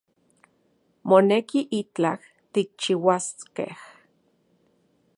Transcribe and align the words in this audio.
Moneki 1.07 1.61
itlaj 1.81 2.21
tikchiuaskej 2.53 3.73